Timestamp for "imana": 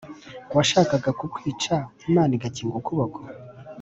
2.07-2.31